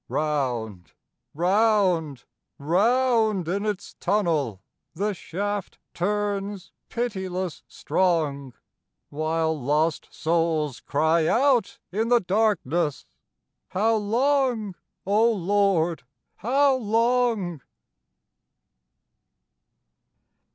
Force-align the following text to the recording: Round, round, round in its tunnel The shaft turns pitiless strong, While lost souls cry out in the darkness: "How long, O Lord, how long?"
Round, 0.09 0.93
round, 1.35 2.25
round 2.57 3.47
in 3.47 3.67
its 3.67 3.93
tunnel 3.99 4.63
The 4.95 5.13
shaft 5.13 5.77
turns 5.93 6.71
pitiless 6.89 7.61
strong, 7.67 8.55
While 9.11 9.61
lost 9.63 10.07
souls 10.11 10.79
cry 10.79 11.27
out 11.27 11.77
in 11.91 12.07
the 12.07 12.19
darkness: 12.19 13.05
"How 13.67 13.95
long, 13.95 14.73
O 15.05 15.31
Lord, 15.31 16.03
how 16.37 16.73
long?" 16.77 17.61